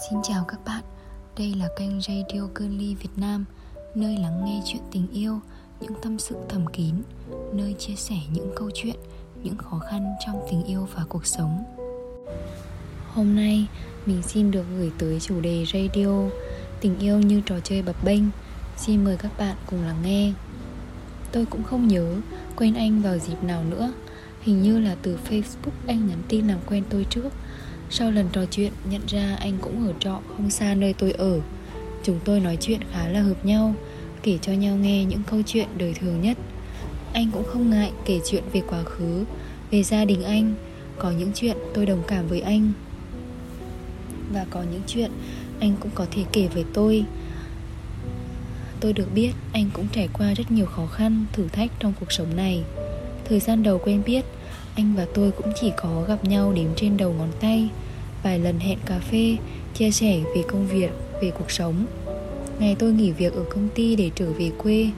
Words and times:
Xin 0.00 0.18
chào 0.22 0.44
các 0.48 0.60
bạn, 0.64 0.82
đây 1.38 1.54
là 1.54 1.68
kênh 1.78 2.00
Radio 2.00 2.40
Girly 2.54 2.94
Việt 2.94 3.10
Nam 3.16 3.44
Nơi 3.94 4.16
lắng 4.16 4.44
nghe 4.44 4.62
chuyện 4.66 4.82
tình 4.92 5.06
yêu, 5.12 5.40
những 5.80 5.92
tâm 6.02 6.18
sự 6.18 6.36
thầm 6.48 6.66
kín 6.66 6.94
Nơi 7.52 7.74
chia 7.78 7.94
sẻ 7.94 8.14
những 8.32 8.52
câu 8.56 8.70
chuyện, 8.74 8.96
những 9.42 9.56
khó 9.56 9.78
khăn 9.78 10.14
trong 10.26 10.46
tình 10.50 10.64
yêu 10.64 10.88
và 10.94 11.04
cuộc 11.08 11.26
sống. 11.26 11.64
Hôm 13.14 13.36
nay, 13.36 13.66
mình 14.06 14.22
xin 14.22 14.50
được 14.50 14.64
gửi 14.78 14.92
tới 14.98 15.20
chủ 15.20 15.40
đề 15.40 15.64
radio 15.72 16.22
Tình 16.80 16.98
yêu 16.98 17.18
như 17.18 17.42
trò 17.46 17.60
chơi 17.64 17.82
bập 17.82 18.04
bênh. 18.04 18.22
Xin 18.76 19.04
mời 19.04 19.16
các 19.16 19.38
bạn 19.38 19.56
cùng 19.66 19.82
lắng 19.82 20.02
nghe. 20.02 20.32
Tôi 21.32 21.46
cũng 21.46 21.62
không 21.62 21.88
nhớ 21.88 22.16
quen 22.56 22.74
anh 22.74 23.02
vào 23.02 23.18
dịp 23.18 23.42
nào 23.42 23.64
nữa. 23.64 23.92
Hình 24.42 24.62
như 24.62 24.78
là 24.78 24.96
từ 25.02 25.18
Facebook 25.28 25.86
anh 25.86 26.06
nhắn 26.06 26.22
tin 26.28 26.48
làm 26.48 26.58
quen 26.66 26.84
tôi 26.90 27.06
trước 27.10 27.30
sau 27.90 28.10
lần 28.10 28.28
trò 28.32 28.44
chuyện 28.50 28.72
nhận 28.90 29.02
ra 29.06 29.36
anh 29.40 29.58
cũng 29.60 29.86
ở 29.86 29.92
trọ 30.00 30.20
không 30.28 30.50
xa 30.50 30.74
nơi 30.74 30.92
tôi 30.92 31.12
ở. 31.12 31.40
Chúng 32.02 32.20
tôi 32.24 32.40
nói 32.40 32.56
chuyện 32.60 32.80
khá 32.92 33.08
là 33.08 33.20
hợp 33.20 33.44
nhau 33.44 33.74
Kể 34.26 34.38
cho 34.42 34.52
nhau 34.52 34.76
nghe 34.76 35.04
những 35.04 35.22
câu 35.26 35.42
chuyện 35.46 35.68
đời 35.78 35.94
thường 36.00 36.20
nhất. 36.22 36.38
Anh 37.12 37.30
cũng 37.32 37.44
không 37.44 37.70
ngại 37.70 37.92
kể 38.04 38.20
chuyện 38.26 38.42
về 38.52 38.62
quá 38.68 38.82
khứ 38.82 39.24
Về 39.70 39.82
gia 39.82 40.04
đình 40.04 40.24
anh. 40.24 40.54
Có 40.98 41.10
những 41.10 41.30
chuyện 41.34 41.56
tôi 41.74 41.86
đồng 41.86 42.02
cảm 42.08 42.28
với 42.28 42.40
anh. 42.40 42.72
Và 44.32 44.46
có 44.50 44.62
những 44.62 44.82
chuyện 44.86 45.10
anh 45.60 45.76
cũng 45.80 45.90
có 45.94 46.06
thể 46.10 46.24
kể 46.32 46.48
với 46.54 46.64
tôi. 46.74 47.04
Tôi 48.80 48.92
được 48.92 49.14
biết 49.14 49.32
anh 49.52 49.70
cũng 49.72 49.86
trải 49.92 50.08
qua 50.12 50.34
rất 50.34 50.50
nhiều 50.50 50.66
khó 50.66 50.86
khăn, 50.86 51.24
thử 51.32 51.48
thách 51.48 51.70
trong 51.78 51.92
cuộc 52.00 52.12
sống 52.12 52.36
này. 52.36 52.64
Thời 53.28 53.40
gian 53.40 53.62
đầu 53.62 53.80
quen 53.84 54.02
biết 54.06 54.24
anh 54.76 54.94
và 54.96 55.06
tôi 55.14 55.30
cũng 55.30 55.52
chỉ 55.60 55.72
có 55.76 56.04
gặp 56.08 56.24
nhau 56.24 56.52
đếm 56.52 56.74
trên 56.76 56.96
đầu 56.96 57.12
ngón 57.12 57.28
tay 57.40 57.68
Vài 58.22 58.38
lần 58.38 58.58
hẹn 58.58 58.78
cà 58.86 58.98
phê 58.98 59.36
Chia 59.74 59.90
sẻ 59.90 60.20
về 60.34 60.42
công 60.48 60.66
việc, 60.66 60.90
về 61.22 61.30
cuộc 61.30 61.50
sống. 61.50 61.86
Ngày 62.58 62.76
tôi 62.78 62.92
nghỉ 62.92 63.12
việc 63.12 63.32
ở 63.34 63.44
công 63.50 63.68
ty 63.74 63.96
để 63.96 64.10
trở 64.14 64.32
về 64.32 64.50
quê 64.58 64.90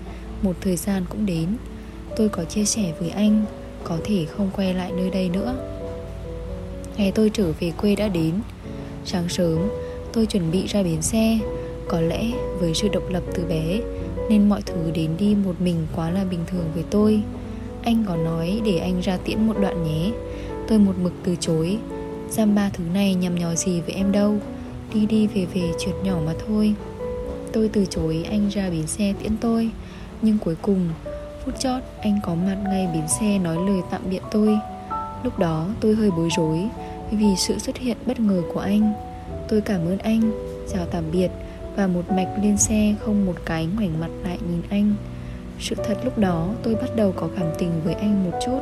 Một 0.43 0.57
thời 0.61 0.77
gian 0.77 1.05
cũng 1.09 1.27
đến. 1.27 1.47
Tôi 2.17 2.29
có 2.29 2.45
chia 2.45 2.65
sẻ 2.65 2.93
với 3.01 3.11
anh 3.11 3.45
Có 3.85 3.99
thể 4.05 4.25
không 4.25 4.51
quay 4.57 4.75
lại 4.75 4.93
nơi 4.97 5.11
đây 5.11 5.29
nữa. 5.29 5.55
Ngày 6.97 7.13
tôi 7.13 7.31
trở 7.35 7.53
về 7.61 7.73
quê 7.77 7.95
đã 7.95 8.09
đến. 8.09 8.35
Sáng 9.05 9.29
sớm 9.29 9.59
tôi 10.13 10.27
chuẩn 10.27 10.51
bị 10.51 10.67
ra 10.67 10.83
bến 10.83 11.03
xe. 11.03 11.39
Có 11.89 12.01
lẽ 12.01 12.31
với 12.61 12.75
sự 12.75 12.89
độc 12.89 13.11
lập 13.11 13.23
từ 13.35 13.45
bé 13.45 13.81
Nên 14.31 14.49
mọi 14.49 14.63
thứ 14.63 14.91
đến 14.95 15.11
đi 15.19 15.35
một 15.35 15.61
mình 15.61 15.87
quá 15.97 16.11
là 16.11 16.25
bình 16.25 16.41
thường 16.47 16.65
với 16.75 16.85
tôi 16.91 17.23
anh 17.83 18.05
có 18.09 18.17
nói 18.17 18.61
để 18.65 18.79
anh 18.79 19.01
ra 19.01 19.17
tiễn 19.17 19.47
một 19.47 19.57
đoạn 19.61 19.85
nhé. 19.85 20.13
Tôi 20.69 20.79
một 20.79 20.95
mực 21.03 21.13
từ 21.25 21.37
chối. 21.41 21.79
Giam 22.31 22.55
ba 22.55 22.71
thứ 22.73 22.85
này 22.95 23.15
nhằm 23.15 23.39
nhò 23.39 23.55
gì 23.55 23.81
với 23.81 23.95
em 23.95 24.13
đâu. 24.13 24.37
Đi 24.95 25.07
đi 25.07 25.27
về 25.27 25.47
về 25.55 25.73
chuyện 25.79 25.95
nhỏ 26.03 26.17
mà 26.27 26.33
thôi. 26.47 26.75
Tôi 27.53 27.71
từ 27.73 27.87
chối 27.87 28.25
anh 28.31 28.49
ra 28.49 28.71
bến 28.71 28.87
xe 28.87 29.15
tiễn 29.23 29.37
tôi. 29.41 29.71
Nhưng 30.23 30.39
cuối 30.39 30.55
cùng, 30.63 30.89
Phút 31.45 31.61
chót 31.61 31.83
anh 32.01 32.19
có 32.23 32.35
mặt 32.35 32.57
ngay 32.65 32.89
bến 32.95 33.09
xe 33.21 33.39
nói 33.39 33.57
lời 33.57 33.81
tạm 33.91 34.03
biệt 34.11 34.23
tôi. 34.31 34.59
Lúc 35.23 35.39
đó 35.39 35.67
tôi 35.81 35.95
hơi 35.95 36.11
bối 36.11 36.29
rối 36.37 36.69
Vì 37.11 37.37
sự 37.37 37.59
xuất 37.59 37.77
hiện 37.77 37.97
bất 38.07 38.21
ngờ 38.21 38.43
của 38.55 38.61
anh. 38.61 38.93
Tôi 39.49 39.61
cảm 39.61 39.81
ơn 39.81 39.99
anh, 39.99 40.31
Chào 40.73 40.87
tạm 40.87 41.05
biệt 41.13 41.29
Và 41.77 41.87
một 41.87 42.11
mạch 42.11 42.35
lên 42.43 42.59
xe 42.59 42.95
không 43.01 43.27
một 43.27 43.35
cái 43.45 43.69
ngoảnh 43.77 44.01
mặt 44.01 44.11
lại 44.25 44.39
nhìn 44.51 44.63
anh 44.71 44.95
sự 45.61 45.75
thật 45.85 45.99
lúc 46.05 46.19
đó, 46.19 46.49
tôi 46.63 46.75
bắt 46.75 46.97
đầu 46.97 47.13
có 47.17 47.29
cảm 47.37 47.47
tình 47.59 47.71
với 47.85 47.95
anh 47.95 48.25
một 48.25 48.39
chút. 48.47 48.59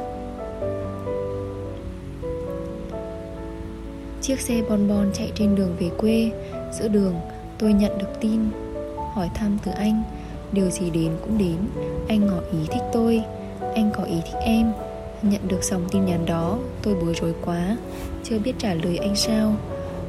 Chiếc 4.22 4.40
xe 4.40 4.62
bon 4.68 4.88
bon 4.88 5.10
chạy 5.12 5.32
trên 5.34 5.54
đường 5.54 5.76
về 5.80 5.90
quê. 5.98 6.30
Giữa 6.72 6.88
đường, 6.88 7.14
tôi 7.58 7.72
nhận 7.72 7.98
được 7.98 8.20
tin, 8.20 8.40
Hỏi 9.14 9.30
thăm 9.34 9.58
từ 9.64 9.72
anh. 9.72 10.02
Điều 10.52 10.70
gì 10.70 10.90
đến 10.90 11.12
cũng 11.20 11.38
đến. 11.38 11.56
Anh 12.08 12.26
ngỏ 12.26 12.40
ý 12.52 12.58
thích 12.70 12.82
tôi. 12.92 13.22
Anh 13.74 13.90
có 13.96 14.04
ý 14.04 14.16
thích 14.24 14.40
em. 14.44 14.72
Nhận 15.22 15.48
được 15.48 15.64
dòng 15.64 15.88
tin 15.90 16.04
nhắn 16.04 16.26
đó, 16.26 16.58
Tôi 16.82 16.94
bối 16.94 17.14
rối 17.20 17.34
quá. 17.44 17.76
Chưa 18.24 18.38
biết 18.38 18.52
trả 18.58 18.74
lời 18.74 18.96
anh 18.96 19.16
sao. 19.16 19.54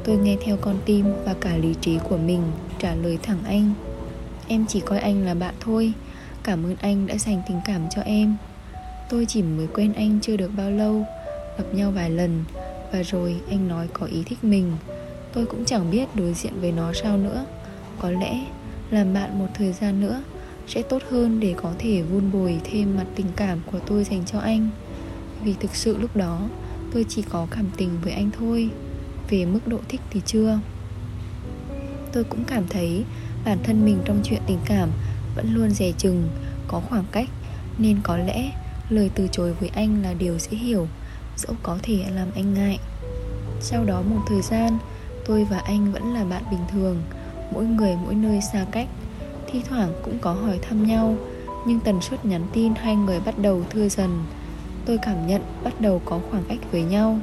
Tôi 0.04 0.16
nghe 0.16 0.36
theo 0.44 0.56
con 0.60 0.76
tim 0.84 1.04
và 1.24 1.34
cả 1.40 1.56
lý 1.56 1.74
trí 1.80 1.98
của 2.08 2.16
mình 2.16 2.42
Trả 2.78 2.94
lời 2.94 3.18
thẳng 3.22 3.38
anh. 3.44 3.72
Em 4.48 4.66
chỉ 4.68 4.80
coi 4.80 4.98
anh 4.98 5.24
là 5.24 5.34
bạn 5.34 5.54
thôi. 5.60 5.92
Cảm 6.48 6.64
ơn 6.64 6.76
anh 6.80 7.06
đã 7.06 7.16
dành 7.18 7.42
tình 7.48 7.60
cảm 7.64 7.88
cho 7.90 8.02
em. 8.02 8.36
Tôi 9.08 9.26
chỉ 9.26 9.42
mới 9.42 9.66
quen 9.66 9.92
anh 9.92 10.18
chưa 10.22 10.36
được 10.36 10.50
bao 10.56 10.70
lâu, 10.70 11.06
Gặp 11.58 11.64
nhau 11.72 11.90
vài 11.90 12.10
lần, 12.10 12.44
Và 12.92 13.02
rồi 13.02 13.40
anh 13.50 13.68
nói 13.68 13.88
có 13.92 14.06
ý 14.06 14.22
thích 14.26 14.44
mình. 14.44 14.72
Tôi 15.32 15.46
cũng 15.46 15.64
chẳng 15.64 15.90
biết 15.90 16.08
đối 16.14 16.34
diện 16.34 16.52
với 16.60 16.72
nó 16.72 16.92
sao 16.92 17.16
nữa. 17.16 17.44
Có 17.98 18.10
lẽ 18.10 18.44
làm 18.90 19.14
bạn 19.14 19.38
một 19.38 19.46
thời 19.54 19.72
gian 19.72 20.00
nữa 20.00 20.22
Sẽ 20.66 20.82
tốt 20.82 21.02
hơn 21.10 21.40
để 21.40 21.54
có 21.56 21.72
thể 21.78 22.02
vun 22.02 22.32
bồi 22.32 22.60
thêm 22.64 22.96
mặt 22.96 23.06
tình 23.14 23.28
cảm 23.36 23.60
của 23.72 23.78
tôi 23.78 24.04
dành 24.04 24.24
cho 24.26 24.38
anh. 24.38 24.70
Vì 25.44 25.54
thực 25.60 25.74
sự 25.74 25.98
lúc 25.98 26.16
đó, 26.16 26.48
tôi 26.92 27.06
chỉ 27.08 27.22
có 27.22 27.46
cảm 27.50 27.66
tình 27.76 27.90
với 28.02 28.12
anh 28.12 28.30
thôi. 28.38 28.68
Về 29.30 29.44
mức 29.44 29.60
độ 29.66 29.78
thích 29.88 30.00
thì 30.10 30.20
chưa. 30.26 30.58
Tôi 32.12 32.24
cũng 32.24 32.44
cảm 32.44 32.68
thấy 32.68 33.04
bản 33.44 33.58
thân 33.62 33.84
mình 33.84 33.98
trong 34.04 34.20
chuyện 34.24 34.40
tình 34.46 34.58
cảm 34.64 34.90
vẫn 35.38 35.54
luôn 35.54 35.70
dè 35.70 35.92
chừng, 35.98 36.28
có 36.68 36.80
khoảng 36.80 37.04
cách, 37.12 37.28
nên 37.78 37.96
có 38.02 38.16
lẽ 38.16 38.52
lời 38.90 39.10
từ 39.14 39.28
chối 39.32 39.52
với 39.52 39.70
anh 39.74 40.02
là 40.02 40.12
điều 40.12 40.38
dễ 40.38 40.56
hiểu, 40.56 40.88
dẫu 41.36 41.54
có 41.62 41.78
thể 41.82 42.04
làm 42.14 42.28
anh 42.34 42.54
ngại. 42.54 42.78
Sau 43.60 43.84
đó 43.84 44.02
một 44.02 44.20
thời 44.28 44.42
gian, 44.42 44.78
tôi 45.26 45.44
và 45.44 45.58
anh 45.58 45.92
vẫn 45.92 46.14
là 46.14 46.24
bạn 46.24 46.42
bình 46.50 46.60
thường, 46.72 47.02
mỗi 47.52 47.64
người 47.64 47.96
mỗi 48.04 48.14
nơi 48.14 48.40
xa 48.52 48.66
cách. 48.70 48.88
Thi 49.46 49.62
thoảng 49.68 49.92
cũng 50.02 50.18
có 50.18 50.32
hỏi 50.32 50.58
thăm 50.62 50.86
nhau, 50.86 51.16
nhưng 51.66 51.80
tần 51.80 52.00
suất 52.00 52.24
nhắn 52.24 52.46
tin 52.52 52.74
hai 52.74 52.96
người 52.96 53.20
bắt 53.20 53.38
đầu 53.38 53.62
thưa 53.70 53.88
dần. 53.88 54.24
Tôi 54.84 54.98
cảm 55.02 55.26
nhận 55.26 55.42
bắt 55.64 55.80
đầu 55.80 56.02
có 56.04 56.20
khoảng 56.30 56.44
cách 56.48 56.58
với 56.72 56.82
nhau. 56.82 57.18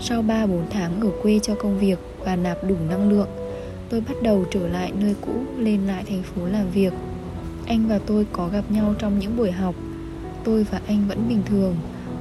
Sau 0.00 0.22
3-4 0.22 0.62
tháng 0.70 1.00
ở 1.00 1.10
quê 1.22 1.38
cho 1.42 1.54
công 1.54 1.78
việc 1.78 1.98
và 2.18 2.36
nạp 2.36 2.64
đủ 2.64 2.76
năng 2.90 3.08
lượng, 3.08 3.28
tôi 3.88 4.00
bắt 4.00 4.14
đầu 4.22 4.44
trở 4.50 4.68
lại 4.68 4.92
nơi 5.00 5.14
cũ, 5.20 5.32
lên 5.58 5.86
lại 5.86 6.04
thành 6.08 6.22
phố 6.22 6.46
làm 6.46 6.70
việc 6.70 6.92
anh 7.66 7.88
và 7.88 7.98
tôi 8.06 8.26
có 8.32 8.48
gặp 8.48 8.62
nhau 8.68 8.94
trong 8.98 9.18
những 9.18 9.36
buổi 9.36 9.50
học. 9.50 9.74
Tôi 10.44 10.66
và 10.70 10.80
anh 10.86 11.08
vẫn 11.08 11.28
bình 11.28 11.42
thường, 11.46 11.76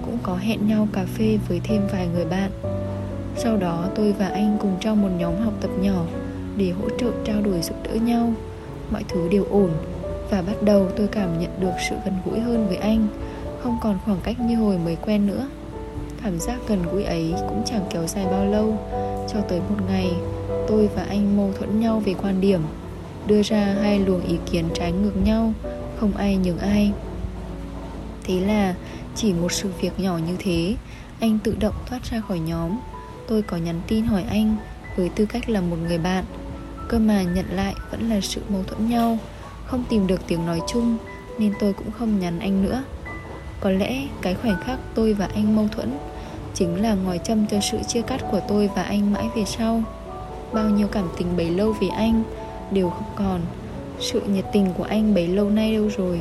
Cũng 0.06 0.18
có 0.24 0.36
hẹn 0.36 0.68
nhau 0.68 0.88
cà 0.94 1.06
phê 1.06 1.38
với 1.48 1.62
thêm 1.64 1.88
vài 1.92 2.08
người 2.08 2.26
bạn. 2.26 2.52
Sau 3.38 3.58
đó, 3.58 3.88
tôi 3.96 4.12
và 4.20 4.28
anh 4.28 4.58
cùng 4.62 4.78
trong 4.80 5.02
một 5.02 5.10
nhóm 5.18 5.36
học 5.38 5.54
tập 5.62 5.70
nhỏ 5.82 6.06
Để 6.58 6.72
hỗ 6.72 6.90
trợ 6.90 7.12
trao 7.26 7.42
đổi 7.42 7.62
giúp 7.62 7.76
đỡ 7.84 7.94
nhau. 7.96 8.34
Mọi 8.92 9.04
thứ 9.10 9.30
đều 9.32 9.46
ổn, 9.50 9.70
Và 10.30 10.42
bắt 10.42 10.64
đầu 10.64 10.88
tôi 10.96 11.08
cảm 11.08 11.40
nhận 11.40 11.52
được 11.60 11.74
sự 11.90 11.96
gần 12.06 12.14
gũi 12.26 12.40
hơn 12.40 12.68
với 12.68 12.78
anh, 12.78 13.08
Không 13.60 13.78
còn 13.82 14.00
khoảng 14.06 14.20
cách 14.24 14.40
như 14.40 14.56
hồi 14.56 14.78
mới 14.78 14.96
quen 14.96 15.28
nữa. 15.28 15.48
Cảm 16.24 16.40
giác 16.40 16.58
gần 16.68 16.80
gũi 16.92 17.04
ấy 17.04 17.34
cũng 17.50 17.64
chẳng 17.66 17.86
kéo 17.90 18.08
dài 18.08 18.26
bao 18.26 18.46
lâu, 18.46 18.78
Cho 19.34 19.42
tới 19.42 19.60
một 19.60 19.76
ngày, 19.88 20.12
Tôi 20.68 20.90
và 20.96 21.04
anh 21.04 21.38
mâu 21.38 21.52
thuẫn 21.60 21.80
nhau 21.80 22.02
về 22.06 22.14
quan 22.14 22.42
điểm 22.42 22.62
đưa 23.28 23.42
ra 23.42 23.76
hai 23.82 24.00
luồng 24.00 24.22
ý 24.22 24.38
kiến 24.52 24.66
trái 24.74 24.92
ngược 24.92 25.18
nhau, 25.24 25.54
không 26.00 26.18
ai 26.18 26.38
nhường 26.38 26.58
ai. 26.58 26.92
Thế 28.24 28.40
là, 28.40 28.76
chỉ 29.16 29.34
một 29.34 29.52
sự 29.52 29.70
việc 29.82 30.00
nhỏ 30.00 30.18
như 30.18 30.36
thế, 30.40 30.76
anh 31.20 31.40
tự 31.44 31.56
động 31.60 31.76
thoát 31.86 32.04
ra 32.04 32.22
khỏi 32.28 32.40
nhóm. 32.40 32.80
Tôi 33.28 33.42
có 33.42 33.58
nhắn 33.58 33.82
tin 33.88 34.06
hỏi 34.06 34.24
anh 34.30 34.56
với 34.96 35.10
tư 35.10 35.26
cách 35.26 35.50
là 35.50 35.62
một 35.62 35.78
người 35.88 35.98
bạn. 35.98 36.26
Cơ 36.90 37.00
mà 37.00 37.24
nhận 37.24 37.46
lại 37.52 37.76
vẫn 37.92 38.10
là 38.10 38.22
sự 38.22 38.42
mâu 38.50 38.64
thuẫn 38.64 38.90
nhau, 38.90 39.18
không 39.66 39.84
tìm 39.90 40.08
được 40.08 40.22
tiếng 40.28 40.46
nói 40.46 40.62
chung, 40.68 40.98
nên 41.40 41.54
tôi 41.60 41.74
cũng 41.74 41.92
không 41.92 42.20
nhắn 42.20 42.40
anh 42.40 42.64
nữa. 42.64 42.84
Có 43.60 43.72
lẽ 43.72 44.08
cái 44.22 44.36
khoảnh 44.36 44.62
khắc 44.64 44.80
tôi 44.96 45.14
và 45.14 45.30
anh 45.34 45.56
mâu 45.56 45.68
thuẫn 45.72 45.98
chính 46.54 46.82
là 46.82 46.94
ngòi 46.94 47.20
châm 47.24 47.48
cho 47.48 47.60
sự 47.62 47.78
chia 47.88 48.02
cắt 48.02 48.22
của 48.32 48.42
tôi 48.48 48.70
và 48.76 48.84
anh 48.84 49.14
mãi 49.14 49.26
về 49.36 49.46
sau. 49.46 49.84
Bao 50.54 50.70
nhiêu 50.70 50.88
cảm 50.88 51.08
tình 51.18 51.38
bấy 51.38 51.50
lâu 51.50 51.76
vì 51.80 51.90
anh 51.90 52.24
đều 52.72 52.90
không 52.90 53.10
còn. 53.16 53.42
Sự 54.00 54.22
nhiệt 54.22 54.46
tình 54.54 54.74
của 54.78 54.84
anh 54.84 55.14
bấy 55.14 55.28
lâu 55.28 55.50
nay 55.50 55.76
đâu 55.76 55.90
rồi? 55.98 56.20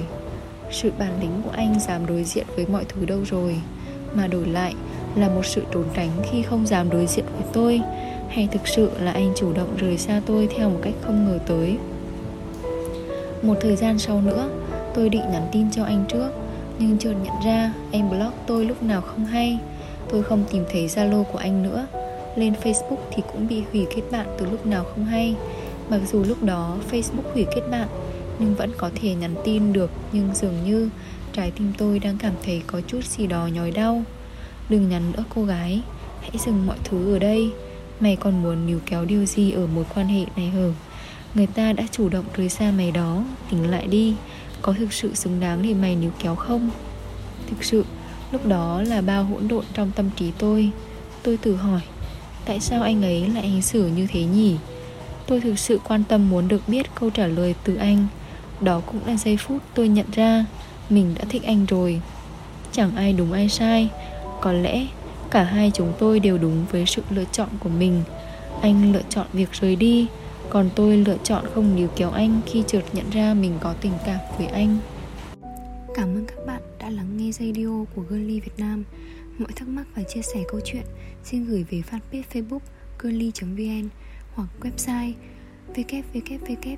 Sự 0.71 0.91
bản 0.99 1.21
lĩnh 1.21 1.43
của 1.45 1.51
anh 1.51 1.81
dám 1.81 2.07
đối 2.07 2.25
diện 2.25 2.47
với 2.57 2.67
mọi 2.67 2.85
thứ 2.85 3.05
đâu 3.05 3.19
rồi? 3.31 3.57
Mà 4.15 4.27
đổi 4.27 4.47
lại, 4.47 4.75
là 5.17 5.29
một 5.29 5.47
sự 5.47 5.63
trốn 5.75 5.85
tránh 5.95 6.11
khi 6.31 6.43
không 6.43 6.67
dám 6.67 6.91
đối 6.91 7.07
diện 7.07 7.25
với 7.33 7.47
tôi? 7.53 7.81
Hay 8.29 8.49
thực 8.53 8.69
sự 8.69 8.91
là 9.01 9.13
anh 9.13 9.33
chủ 9.37 9.53
động 9.53 9.77
rời 9.77 9.99
xa 9.99 10.21
tôi 10.27 10.49
theo 10.57 10.71
một 10.71 10.79
cách 10.83 10.95
không 11.03 11.25
ngờ 11.25 11.39
tới? 11.47 11.77
Một 13.43 13.55
thời 13.61 13.77
gian 13.77 13.99
sau 13.99 14.21
nữa, 14.21 14.49
Tôi 14.95 15.09
định 15.09 15.23
nhắn 15.33 15.49
tin 15.53 15.71
cho 15.71 15.85
anh 15.85 16.05
trước, 16.09 16.31
Nhưng 16.79 16.99
chợt 16.99 17.15
nhận 17.25 17.35
ra 17.45 17.73
anh 17.93 18.11
block 18.11 18.35
tôi 18.47 18.65
lúc 18.65 18.83
nào 18.83 19.01
không 19.01 19.25
hay. 19.25 19.59
Tôi 20.11 20.23
không 20.23 20.45
tìm 20.51 20.65
thấy 20.73 20.87
Zalo 20.87 21.25
của 21.25 21.39
anh 21.39 21.63
nữa. 21.63 21.87
Lên 22.37 22.53
Facebook 22.63 22.97
thì 23.11 23.23
cũng 23.33 23.49
bị 23.49 23.63
hủy 23.73 23.87
kết 23.95 24.03
bạn 24.11 24.27
từ 24.39 24.47
lúc 24.51 24.67
nào 24.67 24.85
không 24.85 25.05
hay. 25.05 25.35
Mặc 25.89 26.01
dù 26.13 26.25
lúc 26.25 26.43
đó 26.43 26.77
Facebook 26.91 27.33
hủy 27.33 27.47
kết 27.55 27.63
bạn, 27.71 27.89
Nhưng 28.39 28.55
vẫn 28.55 28.71
có 28.79 28.91
thể 28.95 29.15
nhắn 29.15 29.35
tin 29.45 29.73
được, 29.73 29.91
Nhưng 30.13 30.35
dường 30.35 30.65
như 30.65 30.89
trái 31.33 31.51
tim 31.51 31.73
tôi 31.79 31.99
đang 31.99 32.19
cảm 32.19 32.33
thấy 32.45 32.63
có 32.67 32.81
chút 32.81 33.05
gì 33.05 33.27
đó 33.27 33.47
nhói 33.47 33.71
đau. 33.71 34.03
Đừng 34.69 34.89
nhắn 34.89 35.13
nữa, 35.13 35.25
cô 35.35 35.45
gái. 35.45 35.83
Hãy 36.21 36.33
dừng 36.47 36.67
mọi 36.67 36.77
thứ 36.85 37.15
ở 37.15 37.19
đây. 37.19 37.51
Mày 38.01 38.17
còn 38.17 38.43
muốn 38.43 38.67
níu 38.67 38.79
kéo 38.87 39.05
điều 39.05 39.25
gì 39.25 39.51
ở 39.51 39.67
mối 39.67 39.85
quan 39.95 40.07
hệ 40.07 40.25
này 40.37 40.51
hở? 40.51 40.73
Người 41.35 41.47
ta 41.47 41.73
đã 41.73 41.85
chủ 41.91 42.09
động 42.09 42.25
rời 42.37 42.49
xa 42.49 42.73
mày 42.77 42.91
đó. 42.91 43.25
Tính 43.51 43.71
lại 43.71 43.87
đi. 43.87 44.15
Có 44.63 44.75
thực 44.79 44.93
sự 44.93 45.15
xứng 45.15 45.41
đáng 45.41 45.63
để 45.63 45.75
mày 45.75 45.97
níu 45.97 46.11
kéo 46.19 46.35
không? 46.35 46.71
Thực 47.51 47.65
sự, 47.65 47.85
Lúc 48.35 48.47
đó 48.47 48.83
là 48.83 49.01
bao 49.01 49.25
hỗn 49.25 49.49
độn 49.49 49.65
trong 49.75 49.91
tâm 49.97 50.11
trí 50.17 50.31
tôi. 50.39 50.71
Tôi 51.23 51.37
tự 51.37 51.57
hỏi, 51.57 51.81
Tại 52.45 52.61
sao 52.61 52.83
anh 52.83 53.03
ấy 53.03 53.29
lại 53.35 53.49
hành 53.49 53.63
xử 53.63 53.87
như 53.87 54.07
thế 54.11 54.25
nhỉ? 54.25 54.57
Tôi 55.27 55.41
thực 55.41 55.59
sự 55.59 55.81
quan 55.89 56.05
tâm 56.09 56.31
muốn 56.31 56.49
được 56.49 56.69
biết 56.69 56.87
câu 56.95 57.11
trả 57.11 57.27
lời 57.27 57.55
từ 57.65 57.77
anh. 57.77 58.07
Đó 58.61 58.81
cũng 58.87 59.01
là 59.07 59.17
giây 59.17 59.37
phút 59.37 59.63
tôi 59.75 59.89
nhận 59.89 60.07
ra 60.13 60.45
Mình 60.91 61.15
đã 61.19 61.25
thích 61.29 61.43
anh 61.43 61.67
rồi. 61.67 62.01
Chẳng 62.73 62.97
ai 62.97 63.13
đúng 63.13 63.33
ai 63.33 63.49
sai. 63.49 63.89
Có 64.41 64.53
lẽ 64.53 64.87
cả 65.31 65.43
hai 65.43 65.71
chúng 65.75 65.93
tôi 65.99 66.21
đều 66.21 66.39
đúng 66.39 66.67
với 66.71 66.87
sự 66.87 67.03
lựa 67.11 67.25
chọn 67.33 67.49
của 67.61 67.69
mình. 67.69 68.03
Anh 68.63 68.93
lựa 68.93 69.03
chọn 69.09 69.27
việc 69.33 69.53
rời 69.53 69.77
đi, 69.77 70.07
Còn 70.51 70.71
tôi 70.75 70.97
lựa 70.97 71.17
chọn 71.23 71.45
không 71.55 71.77
níu 71.77 71.89
kéo 71.97 72.11
anh 72.11 72.41
khi 72.47 72.63
chợt 72.67 72.83
nhận 72.93 73.11
ra 73.11 73.35
mình 73.35 73.53
có 73.61 73.75
tình 73.81 73.93
cảm 74.07 74.19
với 74.39 74.47
anh. 74.47 74.79
Cảm 75.95 76.15
ơn 76.17 76.27
các 76.27 76.47
bạn 76.47 76.63
đã 76.79 76.91
lắng 76.91 77.17
nghe 77.17 77.33
radio 77.33 77.85
của 77.95 78.03
Girly 78.11 78.41
Việt 78.41 78.59
Nam. 78.59 78.85
Mọi 79.39 79.49
thắc 79.57 79.69
mắc 79.69 79.87
và 79.97 80.03
chia 80.03 80.23
sẻ 80.23 80.41
câu 80.49 80.61
chuyện, 80.65 80.83
xin 81.25 81.45
gửi 81.45 81.65
về 81.71 81.83
fanpage 81.91 82.23
facebook 82.33 82.59
girly.vn 82.99 83.89
hoặc 84.35 84.49
website 84.61 85.13
www.girly.vn 85.75 86.77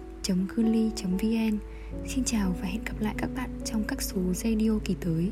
Xin 2.07 2.25
chào 2.25 2.55
và 2.61 2.69
hẹn 2.69 2.85
gặp 2.85 2.95
lại 3.01 3.15
các 3.19 3.31
bạn 3.37 3.51
trong 3.65 3.85
các 3.85 4.03
số 4.03 4.17
radio 4.35 4.71
kỳ 4.85 4.95
tới. 5.01 5.31